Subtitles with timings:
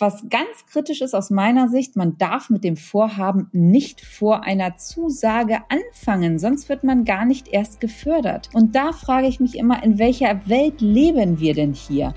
[0.00, 4.76] Was ganz kritisch ist aus meiner Sicht, man darf mit dem Vorhaben nicht vor einer
[4.76, 8.50] Zusage anfangen, sonst wird man gar nicht erst gefördert.
[8.52, 12.12] Und da frage ich mich immer, in welcher Welt leben wir denn hier?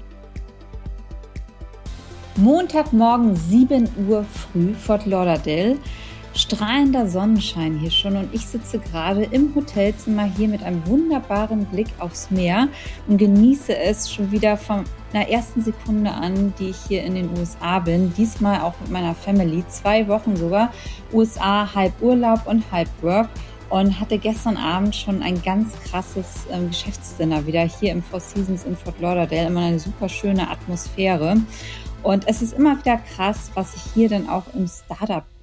[2.37, 5.77] Montagmorgen 7 Uhr früh, Fort Lauderdale
[6.37, 11.87] strahlender Sonnenschein hier schon und ich sitze gerade im Hotelzimmer hier mit einem wunderbaren Blick
[11.99, 12.69] aufs Meer
[13.07, 14.83] und genieße es schon wieder von
[15.13, 18.13] der ersten Sekunde an, die ich hier in den USA bin.
[18.13, 20.71] Diesmal auch mit meiner Family, zwei Wochen sogar.
[21.11, 23.29] USA halb Urlaub und halb Work
[23.69, 28.63] und hatte gestern Abend schon ein ganz krasses ähm, Geschäftsdinner wieder hier im Four Seasons
[28.63, 29.47] in Fort Lauderdale.
[29.47, 31.37] Immer eine super schöne Atmosphäre.
[32.03, 34.67] Und es ist immer wieder krass, was sich hier dann auch im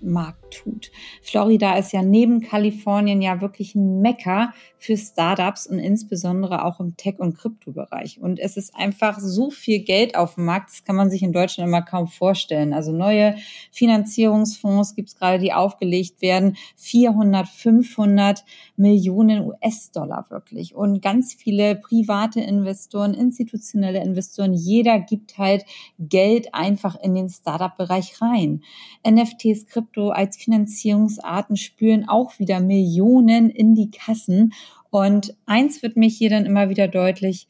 [0.05, 0.91] Startup-Markt tut.
[1.23, 6.97] Florida ist ja neben Kalifornien ja wirklich ein Mecker für Startups und insbesondere auch im
[6.97, 8.21] Tech- und Kryptobereich.
[8.21, 11.33] Und es ist einfach so viel Geld auf dem Markt, das kann man sich in
[11.33, 12.75] Deutschland immer kaum vorstellen.
[12.75, 13.37] Also neue
[13.73, 16.57] Finanzierungsfonds gibt es gerade, die aufgelegt werden.
[16.77, 18.45] 400, 500
[18.77, 20.74] Millionen US-Dollar wirklich.
[20.74, 25.65] Und ganz viele private Investoren, institutionelle Investoren, jeder gibt halt
[25.99, 28.63] Geld einfach in den Startup-Bereich rein.
[29.07, 34.52] NFTs, Krypto als Finanzierungsarten spüren auch wieder Millionen in die Kassen.
[34.90, 37.46] Und eins wird mich hier dann immer wieder deutlich,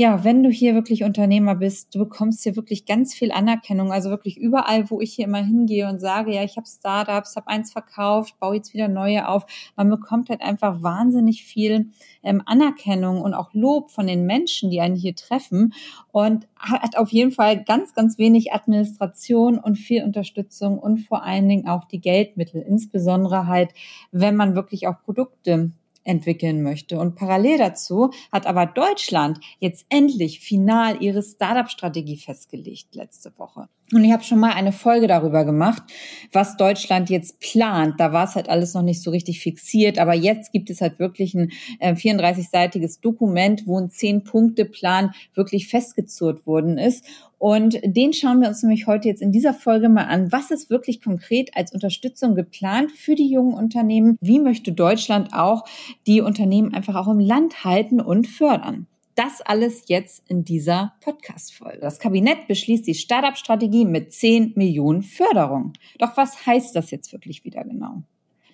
[0.00, 3.90] ja, wenn du hier wirklich Unternehmer bist, du bekommst hier wirklich ganz viel Anerkennung.
[3.90, 7.48] Also wirklich überall, wo ich hier immer hingehe und sage, ja, ich habe Startups, habe
[7.48, 9.44] eins verkauft, baue jetzt wieder neue auf.
[9.74, 11.90] Man bekommt halt einfach wahnsinnig viel
[12.22, 15.74] ähm, Anerkennung und auch Lob von den Menschen, die einen hier treffen
[16.12, 21.48] und hat auf jeden Fall ganz, ganz wenig Administration und viel Unterstützung und vor allen
[21.48, 23.70] Dingen auch die Geldmittel, insbesondere halt,
[24.12, 25.72] wenn man wirklich auch Produkte
[26.08, 26.98] entwickeln möchte.
[26.98, 33.68] Und parallel dazu hat aber Deutschland jetzt endlich final ihre Startup-Strategie festgelegt letzte Woche.
[33.92, 35.82] Und ich habe schon mal eine Folge darüber gemacht,
[36.30, 37.98] was Deutschland jetzt plant.
[37.98, 40.98] Da war es halt alles noch nicht so richtig fixiert, aber jetzt gibt es halt
[40.98, 47.06] wirklich ein äh, 34-seitiges Dokument, wo ein 10-Punkte-Plan wirklich festgezurrt worden ist.
[47.38, 50.32] Und den schauen wir uns nämlich heute jetzt in dieser Folge mal an.
[50.32, 54.18] Was ist wirklich konkret als Unterstützung geplant für die jungen Unternehmen?
[54.20, 55.64] Wie möchte Deutschland auch
[56.06, 58.86] die Unternehmen einfach auch im Land halten und fördern?
[59.18, 61.80] Das alles jetzt in dieser Podcast-Folge.
[61.80, 65.72] Das Kabinett beschließt die Startup-Strategie mit 10 Millionen Förderung.
[65.98, 68.04] Doch was heißt das jetzt wirklich wieder genau?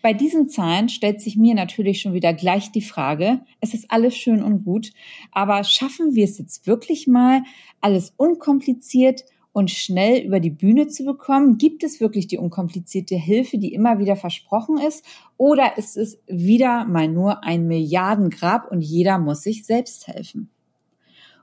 [0.00, 4.16] Bei diesen Zahlen stellt sich mir natürlich schon wieder gleich die Frage, es ist alles
[4.16, 4.92] schön und gut,
[5.32, 7.42] aber schaffen wir es jetzt wirklich mal,
[7.82, 11.58] alles unkompliziert und schnell über die Bühne zu bekommen?
[11.58, 15.04] Gibt es wirklich die unkomplizierte Hilfe, die immer wieder versprochen ist?
[15.36, 20.48] Oder ist es wieder mal nur ein Milliardengrab und jeder muss sich selbst helfen?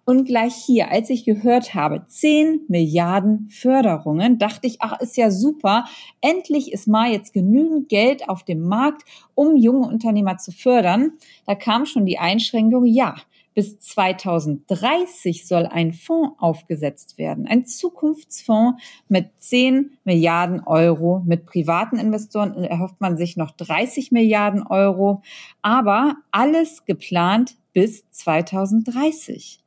[0.03, 5.29] Und gleich hier, als ich gehört habe, 10 Milliarden Förderungen, dachte ich, ach, ist ja
[5.29, 5.85] super.
[6.21, 9.03] Endlich ist mal jetzt genügend Geld auf dem Markt,
[9.35, 11.13] um junge Unternehmer zu fördern.
[11.45, 13.15] Da kam schon die Einschränkung, ja,
[13.53, 21.21] bis 2030 soll ein Fonds aufgesetzt werden, ein Zukunftsfonds mit 10 Milliarden Euro.
[21.25, 25.21] Mit privaten Investoren erhofft man sich noch 30 Milliarden Euro,
[25.61, 29.60] aber alles geplant bis 2030.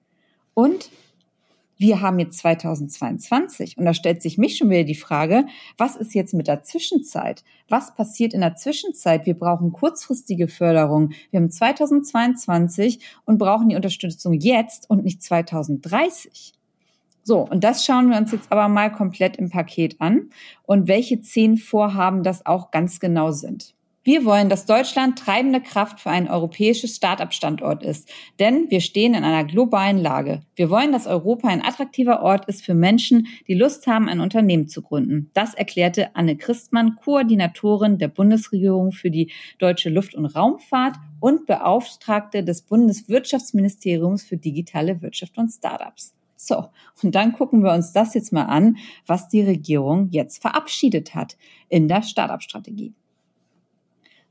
[0.55, 0.91] Und
[1.77, 6.15] wir haben jetzt 2022 und da stellt sich mich schon wieder die Frage, was ist
[6.15, 7.43] jetzt mit der Zwischenzeit?
[7.69, 9.27] Was passiert in der Zwischenzeit?
[9.27, 11.11] Wir brauchen kurzfristige Förderung.
[11.31, 16.53] Wir haben 2022 und brauchen die Unterstützung jetzt und nicht 2030.
[17.25, 20.31] So, und das schauen wir uns jetzt aber mal komplett im Paket an
[20.65, 23.75] und welche zehn Vorhaben das auch ganz genau sind.
[24.07, 28.07] Wir wollen, dass Deutschland treibende Kraft für ein europäisches Start-up-Standort ist,
[28.39, 30.43] denn wir stehen in einer globalen Lage.
[30.57, 34.69] Wir wollen, dass Europa ein attraktiver Ort ist für Menschen, die Lust haben, ein Unternehmen
[34.69, 35.31] zu gründen.
[35.33, 42.45] Das erklärte Anne Christmann, Koordinatorin der Bundesregierung für die deutsche Luft- und Raumfahrt und Beauftragte
[42.45, 46.13] des Bundeswirtschaftsministeriums für digitale Wirtschaft und Startups.
[46.37, 46.67] So,
[47.03, 48.77] und dann gucken wir uns das jetzt mal an,
[49.07, 51.39] was die Regierung jetzt verabschiedet hat
[51.71, 52.93] in der Startup-Strategie.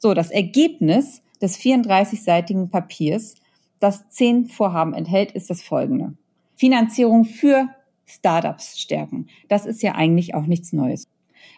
[0.03, 3.35] So, das Ergebnis des 34-seitigen Papiers,
[3.79, 6.17] das zehn Vorhaben enthält, ist das folgende.
[6.57, 7.69] Finanzierung für
[8.05, 9.27] Startups stärken.
[9.47, 11.07] Das ist ja eigentlich auch nichts Neues.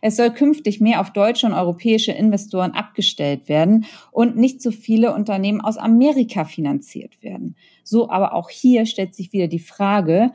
[0.04, 5.16] Es soll künftig mehr auf deutsche und europäische Investoren abgestellt werden und nicht so viele
[5.16, 7.56] Unternehmen aus Amerika finanziert werden.
[7.84, 10.32] So aber auch hier stellt sich wieder die Frage,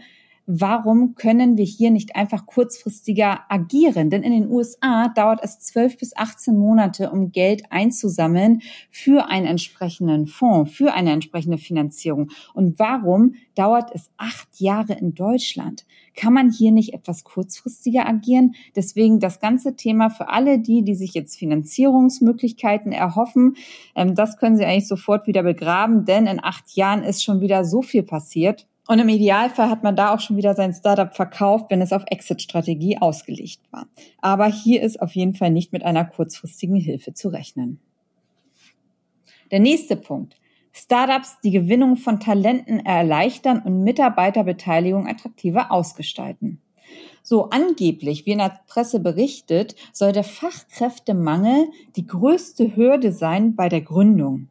[0.52, 4.10] warum können wir hier nicht einfach kurzfristiger agieren?
[4.10, 9.46] Denn in den USA dauert es zwölf bis 18 Monate, um Geld einzusammeln für einen
[9.46, 12.30] entsprechenden Fonds, für eine entsprechende Finanzierung.
[12.52, 15.86] Und warum dauert es acht Jahre in Deutschland?
[16.16, 18.54] Kann man hier nicht etwas kurzfristiger agieren?
[18.74, 23.54] Deswegen das ganze Thema für alle die, die sich jetzt Finanzierungsmöglichkeiten erhoffen,
[23.94, 27.64] ähm, das können Sie eigentlich sofort wieder begraben, denn in acht Jahren ist schon wieder
[27.64, 28.66] so viel passiert.
[28.90, 32.02] Und im Idealfall hat man da auch schon wieder sein Startup verkauft, wenn es auf
[32.08, 33.86] Exit-Strategie ausgelegt war.
[34.20, 37.78] Aber hier ist auf jeden Fall nicht mit einer kurzfristigen Hilfe zu rechnen.
[39.52, 40.34] Der nächste Punkt.
[40.72, 46.60] Startups die Gewinnung von Talenten erleichtern und Mitarbeiterbeteiligung attraktiver ausgestalten.
[47.22, 53.68] So angeblich, wie in der Presse berichtet, soll der Fachkräftemangel die größte Hürde sein bei
[53.68, 54.48] der Gründung.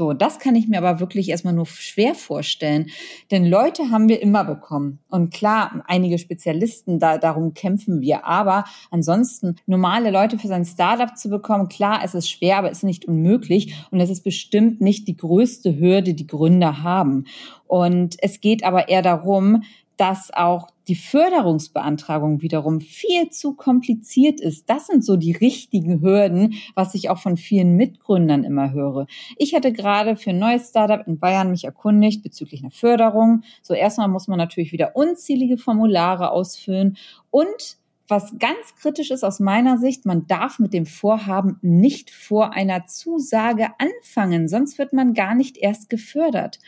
[0.00, 2.86] So, das kann ich mir aber wirklich erstmal nur schwer vorstellen.
[3.30, 4.98] Denn Leute haben wir immer bekommen.
[5.10, 8.24] Und klar, einige Spezialisten, da, darum kämpfen wir.
[8.24, 12.78] Aber ansonsten, normale Leute für sein Startup zu bekommen, klar, es ist schwer, aber es
[12.78, 13.74] ist nicht unmöglich.
[13.90, 17.26] Und es ist bestimmt nicht die größte Hürde, die Gründer haben.
[17.66, 19.64] Und es geht aber eher darum,
[19.98, 24.68] dass auch die Förderungsbeantragung wiederum viel zu kompliziert ist.
[24.68, 29.06] Das sind so die richtigen Hürden, was ich auch von vielen Mitgründern immer höre.
[29.36, 33.42] Ich hatte gerade für ein neues Startup in Bayern mich erkundigt bezüglich einer Förderung.
[33.62, 36.96] So erstmal muss man natürlich wieder unzählige Formulare ausfüllen
[37.30, 37.78] und
[38.08, 42.86] was ganz kritisch ist aus meiner Sicht, man darf mit dem Vorhaben nicht vor einer
[42.86, 46.58] Zusage anfangen, sonst wird man gar nicht erst gefördert.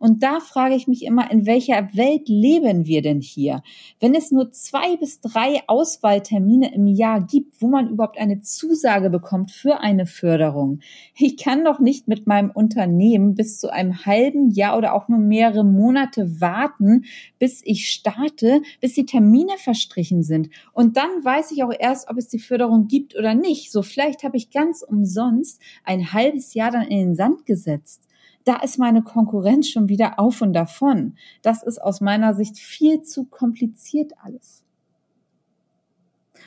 [0.00, 3.62] Und da frage ich mich immer, in welcher Welt leben wir denn hier?
[4.00, 9.10] Wenn es nur zwei bis drei Auswahltermine im Jahr gibt, wo man überhaupt eine Zusage
[9.10, 10.80] bekommt für eine Förderung.
[11.18, 15.18] Ich kann doch nicht mit meinem Unternehmen bis zu einem halben Jahr oder auch nur
[15.18, 17.04] mehrere Monate warten,
[17.38, 20.48] bis ich starte, bis die Termine verstrichen sind.
[20.72, 23.70] Und dann weiß ich auch erst, ob es die Förderung gibt oder nicht.
[23.70, 28.06] So vielleicht habe ich ganz umsonst ein halbes Jahr dann in den Sand gesetzt
[28.44, 31.16] da ist meine Konkurrenz schon wieder auf und davon.
[31.42, 34.64] Das ist aus meiner Sicht viel zu kompliziert alles.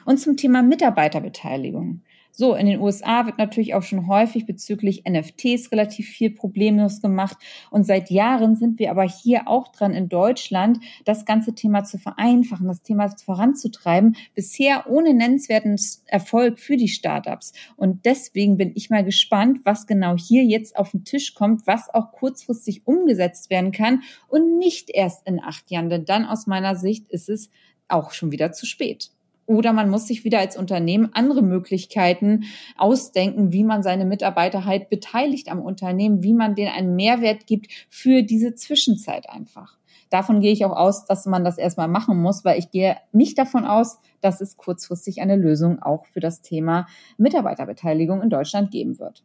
[0.05, 2.01] Und zum Thema Mitarbeiterbeteiligung.
[2.35, 7.37] So, in den USA wird natürlich auch schon häufig bezüglich NFTs relativ viel problemlos gemacht.
[7.69, 11.99] Und seit Jahren sind wir aber hier auch dran in Deutschland, das ganze Thema zu
[11.99, 14.15] vereinfachen, das Thema voranzutreiben.
[14.33, 17.53] Bisher ohne nennenswerten Erfolg für die Startups.
[17.75, 21.93] Und deswegen bin ich mal gespannt, was genau hier jetzt auf den Tisch kommt, was
[21.93, 25.89] auch kurzfristig umgesetzt werden kann und nicht erst in acht Jahren.
[25.89, 27.51] Denn dann aus meiner Sicht ist es
[27.87, 29.11] auch schon wieder zu spät.
[29.53, 32.45] Oder man muss sich wieder als Unternehmen andere Möglichkeiten
[32.77, 37.67] ausdenken, wie man seine Mitarbeiter halt beteiligt am Unternehmen, wie man denen einen Mehrwert gibt
[37.89, 39.77] für diese Zwischenzeit einfach.
[40.09, 43.35] Davon gehe ich auch aus, dass man das erstmal machen muss, weil ich gehe nicht
[43.37, 46.85] davon aus, dass es kurzfristig eine Lösung auch für das Thema
[47.17, 49.23] Mitarbeiterbeteiligung in Deutschland geben wird.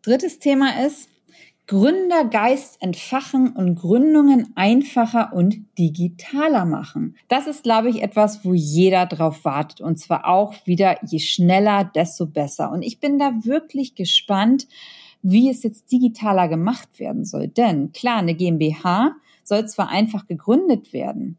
[0.00, 1.10] Drittes Thema ist,
[1.68, 7.16] Gründergeist entfachen und Gründungen einfacher und digitaler machen.
[7.26, 9.80] Das ist, glaube ich, etwas, wo jeder drauf wartet.
[9.80, 12.70] Und zwar auch wieder, je schneller, desto besser.
[12.70, 14.68] Und ich bin da wirklich gespannt,
[15.22, 17.48] wie es jetzt digitaler gemacht werden soll.
[17.48, 21.36] Denn klar, eine GmbH soll zwar einfach gegründet werden,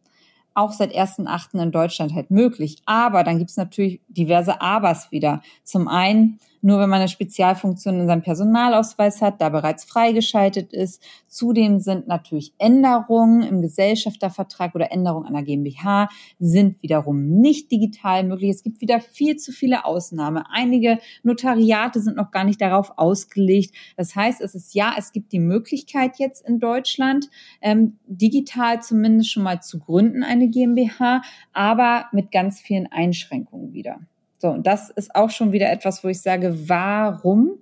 [0.54, 1.62] auch seit 1.8.
[1.62, 2.82] in Deutschland halt möglich.
[2.86, 5.42] Aber dann gibt's natürlich diverse Abers wieder.
[5.64, 11.04] Zum einen nur wenn man eine Spezialfunktion in seinem Personalausweis hat, da bereits freigeschaltet ist.
[11.28, 16.10] Zudem sind natürlich Änderungen im Gesellschaftervertrag oder Änderungen einer GmbH
[16.40, 18.52] sind wiederum nicht digital möglich.
[18.52, 20.44] Es gibt wieder viel zu viele Ausnahmen.
[20.50, 23.76] Einige Notariate sind noch gar nicht darauf ausgelegt.
[23.96, 27.30] Das heißt, es ist ja, es gibt die Möglichkeit jetzt in Deutschland,
[27.62, 31.22] ähm, digital zumindest schon mal zu gründen, eine GmbH,
[31.54, 34.00] aber mit ganz vielen Einschränkungen wieder.
[34.38, 37.60] So, und das ist auch schon wieder etwas, wo ich sage, warum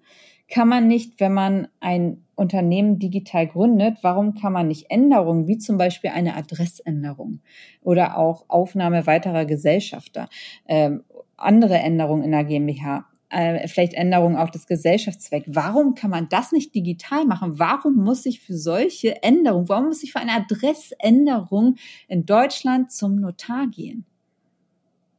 [0.50, 5.58] kann man nicht, wenn man ein Unternehmen digital gründet, warum kann man nicht Änderungen, wie
[5.58, 7.40] zum Beispiel eine Adressänderung
[7.82, 10.28] oder auch Aufnahme weiterer Gesellschafter,
[10.66, 10.92] äh,
[11.38, 15.48] andere Änderungen in der GmbH, äh, vielleicht Änderungen auch des Gesellschaftszwecks.
[15.50, 17.58] Warum kann man das nicht digital machen?
[17.58, 21.76] Warum muss ich für solche Änderungen, warum muss ich für eine Adressänderung
[22.08, 24.06] in Deutschland zum Notar gehen?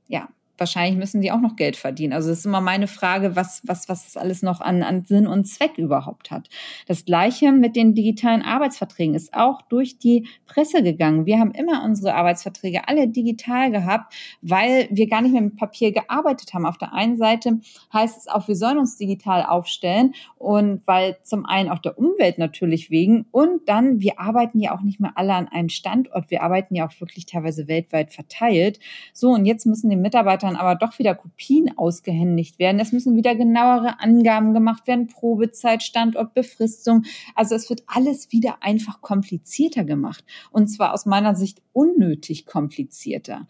[0.09, 2.13] Ja, wahrscheinlich müssen die auch noch Geld verdienen.
[2.13, 5.27] Also das ist immer meine Frage, was, was, was das alles noch an, an Sinn
[5.27, 6.49] und Zweck überhaupt hat.
[6.87, 11.27] Das Gleiche mit den digitalen Arbeitsverträgen ist auch durch die Presse gegangen.
[11.27, 15.93] Wir haben immer unsere Arbeitsverträge alle digital gehabt, weil wir gar nicht mehr mit Papier
[15.93, 16.67] gearbeitet haben.
[16.67, 17.61] Auf der einen Seite
[17.93, 22.39] heißt es auch, wir sollen uns digital aufstellen und weil zum einen auch der Umwelt
[22.39, 26.31] natürlich wegen und dann, wir arbeiten ja auch nicht mehr alle an einem Standort.
[26.31, 28.79] Wir arbeiten ja auch wirklich teilweise weltweit verteilt.
[29.13, 32.81] So, und jetzt müssen die Mitarbeiter dann aber doch wieder Kopien ausgehändigt werden.
[32.81, 37.05] Es müssen wieder genauere Angaben gemacht werden, Probezeit, Standort, Befristung.
[37.35, 40.25] Also es wird alles wieder einfach komplizierter gemacht.
[40.51, 43.47] Und zwar aus meiner Sicht unnötig komplizierter.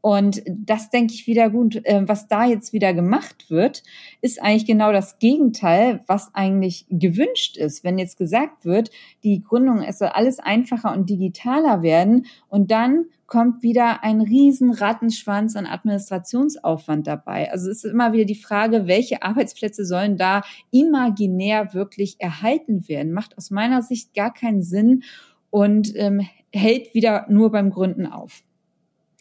[0.00, 1.80] Und das denke ich wieder gut.
[1.84, 3.82] Ähm, was da jetzt wieder gemacht wird,
[4.20, 7.84] ist eigentlich genau das Gegenteil, was eigentlich gewünscht ist.
[7.84, 8.90] Wenn jetzt gesagt wird,
[9.24, 14.72] die Gründung, es soll alles einfacher und digitaler werden und dann kommt wieder ein riesen
[14.72, 17.50] Rattenschwanz an Administrationsaufwand dabei.
[17.52, 20.42] Also es ist immer wieder die Frage, welche Arbeitsplätze sollen da
[20.72, 23.12] imaginär wirklich erhalten werden?
[23.12, 25.04] Macht aus meiner Sicht gar keinen Sinn
[25.50, 28.42] und ähm, hält wieder nur beim Gründen auf.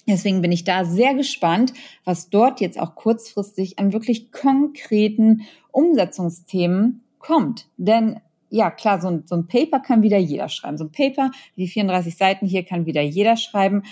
[0.10, 1.74] Deswegen bin ich da sehr gespannt,
[2.04, 7.68] was dort jetzt auch kurzfristig an wirklich konkreten Umsetzungsthemen kommt.
[7.78, 8.20] Denn
[8.52, 10.78] ja, klar, so ein, so ein Paper kann wieder jeder schreiben.
[10.78, 13.84] So ein Paper, die 34 Seiten hier, kann wieder jeder schreiben.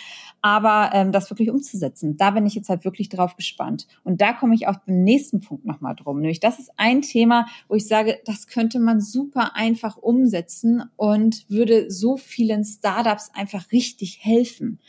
[0.42, 3.88] Aber ähm, das wirklich umzusetzen, da bin ich jetzt halt wirklich drauf gespannt.
[4.04, 6.20] Und da komme ich auch beim nächsten Punkt nochmal drum.
[6.20, 11.46] Nämlich, das ist ein Thema, wo ich sage, das könnte man super einfach umsetzen und
[11.50, 14.80] würde so vielen Startups einfach richtig helfen.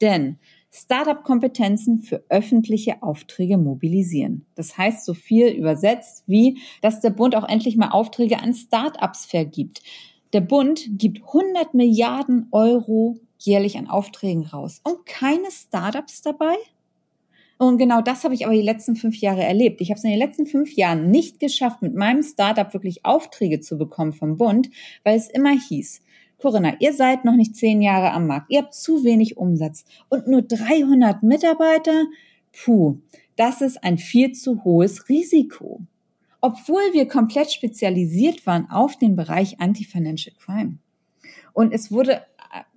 [0.00, 0.38] Denn
[0.76, 4.44] Startup-Kompetenzen für öffentliche Aufträge mobilisieren.
[4.54, 9.24] Das heißt so viel übersetzt wie, dass der Bund auch endlich mal Aufträge an Startups
[9.24, 9.82] vergibt.
[10.34, 16.56] Der Bund gibt 100 Milliarden Euro jährlich an Aufträgen raus und keine Startups dabei?
[17.58, 19.80] Und genau das habe ich aber die letzten fünf Jahre erlebt.
[19.80, 23.60] Ich habe es in den letzten fünf Jahren nicht geschafft, mit meinem Startup wirklich Aufträge
[23.60, 24.68] zu bekommen vom Bund,
[25.04, 26.02] weil es immer hieß,
[26.38, 30.28] Corinna, ihr seid noch nicht zehn Jahre am Markt, ihr habt zu wenig Umsatz und
[30.28, 32.04] nur 300 Mitarbeiter?
[32.52, 32.98] Puh,
[33.36, 35.80] das ist ein viel zu hohes Risiko.
[36.40, 40.78] Obwohl wir komplett spezialisiert waren auf den Bereich Anti-Financial Crime.
[41.52, 42.22] Und es wurde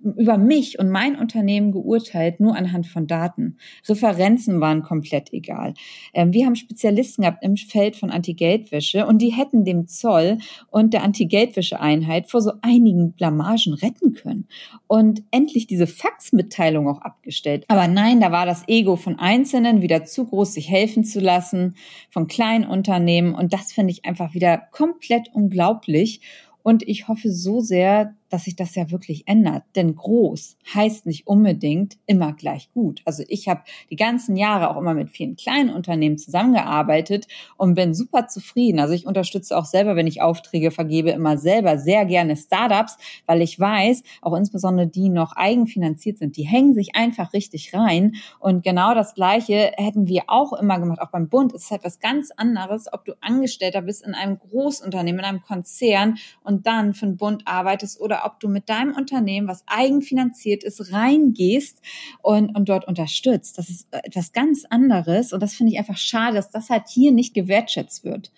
[0.02, 3.58] über mich und mein Unternehmen geurteilt, nur anhand von Daten.
[3.88, 5.74] Referenzen waren komplett egal.
[6.14, 10.38] Ähm, wir haben Spezialisten gehabt im Feld von Anti-Geldwäsche und die hätten dem Zoll
[10.70, 14.46] und der Anti-Geldwäsche-Einheit vor so einigen Blamagen retten können
[14.86, 17.64] und endlich diese Faxmitteilung auch abgestellt.
[17.68, 21.74] Aber nein, da war das Ego von Einzelnen wieder zu groß, sich helfen zu lassen,
[22.10, 26.20] von kleinen Unternehmen und das finde ich einfach wieder komplett unglaublich.
[26.62, 29.64] Und ich hoffe so sehr, dass sich das ja wirklich ändert.
[29.76, 33.02] Denn groß heißt nicht unbedingt immer gleich gut.
[33.04, 37.92] Also ich habe die ganzen Jahre auch immer mit vielen kleinen Unternehmen zusammengearbeitet und bin
[37.92, 38.80] super zufrieden.
[38.80, 42.96] Also ich unterstütze auch selber, wenn ich Aufträge vergebe, immer selber sehr gerne Startups,
[43.26, 48.14] weil ich weiß, auch insbesondere die noch eigenfinanziert sind, die hängen sich einfach richtig rein.
[48.38, 51.52] Und genau das Gleiche hätten wir auch immer gemacht, auch beim Bund.
[51.52, 55.42] Es ist etwas halt ganz anderes, ob du Angestellter bist in einem Großunternehmen, in einem
[55.42, 60.64] Konzern und dann für den Bund arbeitest oder ob du mit deinem Unternehmen, was eigenfinanziert
[60.64, 61.80] ist, reingehst
[62.22, 63.58] und, und dort unterstützt.
[63.58, 67.12] Das ist etwas ganz anderes und das finde ich einfach schade, dass das halt hier
[67.12, 68.32] nicht gewertschätzt wird.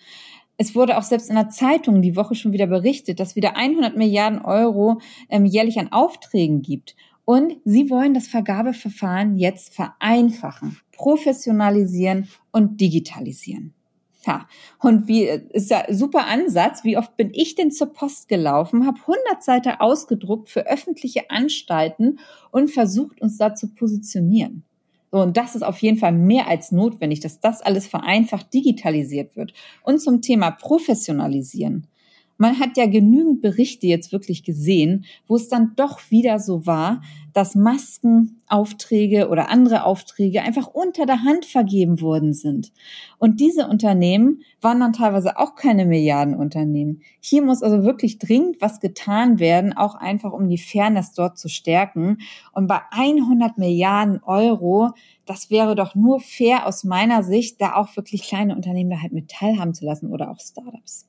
[0.57, 3.97] Es wurde auch selbst in der Zeitung die Woche schon wieder berichtet, dass wieder 100
[3.97, 4.99] Milliarden Euro
[5.29, 6.95] ähm, jährlich an Aufträgen gibt.
[7.25, 13.73] Und sie wollen das Vergabeverfahren jetzt vereinfachen, professionalisieren und digitalisieren.
[14.25, 14.47] Ja,
[14.79, 16.83] und wie ist ja super Ansatz.
[16.83, 22.19] Wie oft bin ich denn zur Post gelaufen, habe 100 Seiten ausgedruckt für öffentliche Anstalten
[22.51, 24.63] und versucht uns da zu positionieren.
[25.11, 29.35] So, und das ist auf jeden Fall mehr als notwendig, dass das alles vereinfacht digitalisiert
[29.35, 29.53] wird.
[29.83, 31.87] Und zum Thema Professionalisieren.
[32.37, 37.01] Man hat ja genügend Berichte jetzt wirklich gesehen, wo es dann doch wieder so war,
[37.33, 42.71] dass Maskenaufträge oder andere Aufträge einfach unter der Hand vergeben worden sind.
[43.17, 47.01] Und diese Unternehmen waren dann teilweise auch keine Milliardenunternehmen.
[47.19, 51.49] Hier muss also wirklich dringend was getan werden, auch einfach um die Fairness dort zu
[51.49, 52.17] stärken.
[52.51, 54.91] Und bei 100 Milliarden Euro,
[55.25, 59.13] das wäre doch nur fair aus meiner Sicht, da auch wirklich kleine Unternehmen da halt
[59.13, 61.07] mit teilhaben zu lassen oder auch Startups.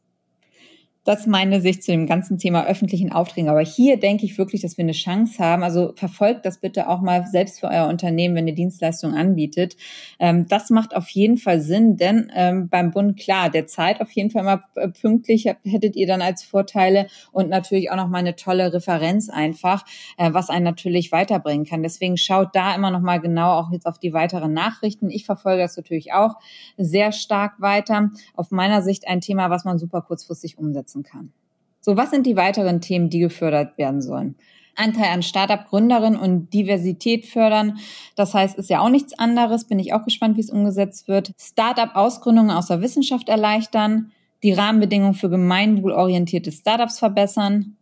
[1.04, 3.50] Das ist meine Sicht zu dem ganzen Thema öffentlichen Aufträgen.
[3.50, 5.62] Aber hier denke ich wirklich, dass wir eine Chance haben.
[5.62, 9.76] Also verfolgt das bitte auch mal selbst für euer Unternehmen, wenn ihr Dienstleistungen anbietet.
[10.18, 14.10] Ähm, das macht auf jeden Fall Sinn, denn ähm, beim Bund, klar, der zahlt auf
[14.12, 18.18] jeden Fall mal äh, pünktlich, hättet ihr dann als Vorteile und natürlich auch noch mal
[18.18, 19.84] eine tolle Referenz einfach,
[20.16, 21.82] äh, was einen natürlich weiterbringen kann.
[21.82, 25.10] Deswegen schaut da immer noch mal genau auch jetzt auf die weiteren Nachrichten.
[25.10, 26.36] Ich verfolge das natürlich auch
[26.78, 28.08] sehr stark weiter.
[28.34, 31.32] Auf meiner Sicht ein Thema, was man super kurzfristig umsetzt umsetzen kann.
[31.80, 34.36] So, was sind die weiteren Themen, die gefördert werden sollen?
[34.76, 37.78] Anteil an Startup-Gründerinnen und Diversität fördern.
[38.16, 39.66] Das heißt, ist ja auch nichts anderes.
[39.66, 41.32] Bin ich auch gespannt, wie es umgesetzt wird.
[41.38, 44.10] Startup-Ausgründungen aus der Wissenschaft erleichtern.
[44.42, 47.76] Die Rahmenbedingungen für gemeinwohlorientierte Startups verbessern.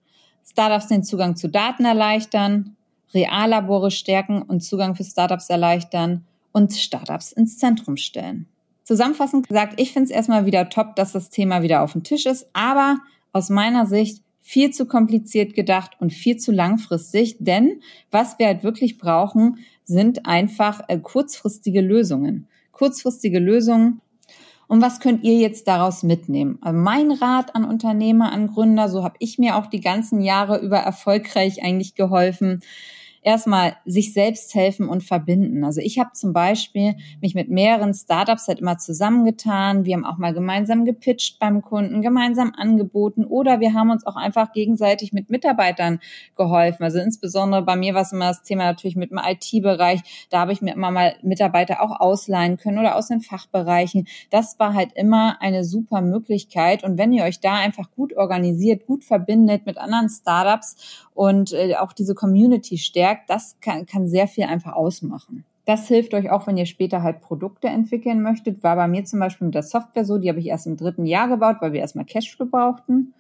[0.45, 2.77] Startups den Zugang zu Daten erleichtern.
[3.15, 6.27] Reallabore stärken und Zugang für Startups erleichtern.
[6.53, 8.52] Und Startups ins Zentrum stellen.
[8.93, 12.27] Zusammenfassend gesagt, ich finde es erstmal wieder top, dass das Thema wieder auf dem Tisch
[12.27, 12.99] ist, aber
[13.33, 17.81] aus meiner Sicht viel zu kompliziert gedacht und viel zu langfristig, denn
[18.11, 22.49] was wir halt wirklich brauchen, sind einfach äh, kurzfristige Lösungen.
[22.71, 24.03] Kurzfristige Lösungen.
[24.69, 26.59] Und was könnt ihr jetzt daraus mitnehmen?
[26.61, 30.59] Also mein Rat an Unternehmer, an Gründer, so habe ich mir auch die ganzen Jahre
[30.59, 32.61] über erfolgreich eigentlich geholfen
[33.23, 35.65] erstmal sich selbst helfen und verbinden.
[35.65, 39.85] Also ich habe zum Beispiel mich mit mehreren Startups halt immer zusammengetan.
[39.85, 44.17] Wir haben auch mal gemeinsam gepitcht beim Kunden, gemeinsam angeboten oder wir haben uns auch
[44.17, 46.01] einfach gegenseitig mit Mitarbeitern
[46.37, 46.83] geholfen.
[46.83, 50.27] Also insbesondere bei mir war es immer das Thema natürlich mit dem IT-Bereich.
[50.31, 54.09] Da habe ich mir immer mal Mitarbeiter auch ausleihen können oder aus den Fachbereichen.
[54.31, 56.83] Das war halt immer eine super Möglichkeit.
[56.83, 61.75] Und wenn ihr euch da einfach gut organisiert, gut verbindet mit anderen Startups und äh,
[61.77, 65.45] auch diese Community stärkt, das kann, kann sehr viel einfach ausmachen.
[65.65, 68.65] Das hilft euch auch, wenn ihr später halt Produkte entwickeln möchtet.
[68.65, 71.07] War bei mir zum Beispiel mit der Software so, die habe ich erst im dritten
[71.07, 73.15] Jahr gebaut, weil wir erstmal Cashflow brauchten.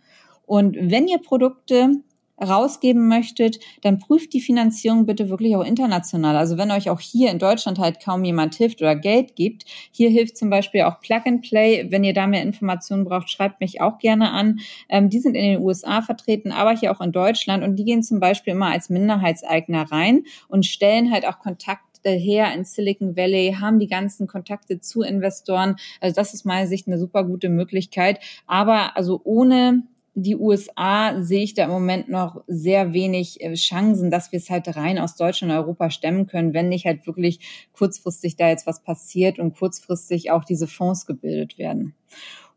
[0.44, 2.02] Und wenn ihr Produkte
[2.40, 6.36] rausgeben möchtet, dann prüft die Finanzierung bitte wirklich auch international.
[6.36, 10.10] Also wenn euch auch hier in Deutschland halt kaum jemand hilft oder Geld gibt, hier
[10.10, 11.86] hilft zum Beispiel auch Plug and Play.
[11.90, 14.60] Wenn ihr da mehr Informationen braucht, schreibt mich auch gerne an.
[14.88, 18.02] Ähm, die sind in den USA vertreten, aber hier auch in Deutschland und die gehen
[18.02, 23.56] zum Beispiel immer als Minderheitseigner rein und stellen halt auch Kontakt her in Silicon Valley,
[23.60, 25.76] haben die ganzen Kontakte zu Investoren.
[26.00, 28.18] Also das ist meiner Sicht eine super gute Möglichkeit.
[28.46, 34.10] Aber also ohne die USA sehe ich da im Moment noch sehr wenig äh, Chancen,
[34.10, 37.68] dass wir es halt rein aus Deutschland und Europa stemmen können, wenn nicht halt wirklich
[37.72, 41.94] kurzfristig da jetzt was passiert und kurzfristig auch diese Fonds gebildet werden.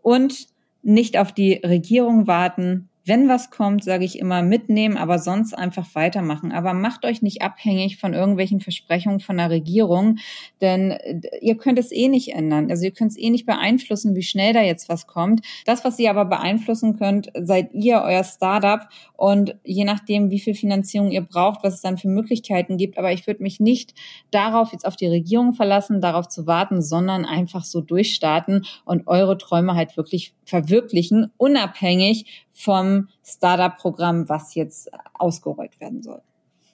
[0.02, 0.48] Und
[0.84, 5.86] nicht auf die Regierung warten, wenn was kommt, sage ich immer mitnehmen, aber sonst einfach
[5.94, 6.52] weitermachen.
[6.52, 10.18] Aber macht euch nicht abhängig von irgendwelchen Versprechungen von der Regierung,
[10.62, 12.70] denn äh, ihr könnt es eh nicht ändern.
[12.70, 15.42] Also ihr könnt es eh nicht beeinflussen, wie schnell da jetzt was kommt.
[15.66, 20.56] Das, was ihr aber beeinflussen könnt, seid ihr, euer Startup und je nachdem, wie viel
[20.56, 22.98] Finanzierung ihr braucht, was es dann für Möglichkeiten gibt.
[22.98, 23.94] Aber ich würde mich nicht
[24.32, 29.38] darauf jetzt auf die Regierung verlassen, darauf zu warten, sondern einfach so durchstarten und eure
[29.38, 36.22] Träume halt wirklich verwirklichen, unabhängig vom Startup-Programm, was jetzt ausgerollt werden soll.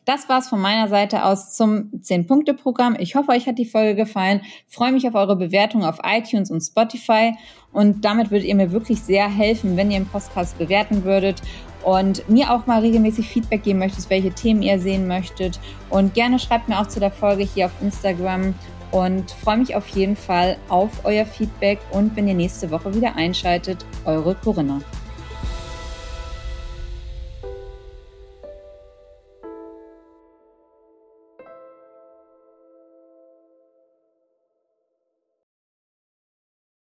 [0.06, 2.96] Das war's von meiner Seite aus zum 10-Punkte-Programm.
[3.00, 4.42] Ich hoffe, euch hat die Folge gefallen.
[4.68, 7.36] freue mich auf eure Bewertung auf iTunes und Spotify.
[7.72, 11.42] Und damit würdet ihr mir wirklich sehr helfen, wenn ihr den Podcast bewerten würdet
[11.84, 15.60] und mir auch mal regelmäßig Feedback geben möchtet, welche Themen ihr sehen möchtet.
[15.90, 18.56] Und gerne schreibt mir auch zu der Folge hier auf Instagram
[18.92, 23.16] und freue mich auf jeden Fall auf euer Feedback und wenn ihr nächste Woche wieder
[23.16, 24.82] einschaltet, eure Corinna.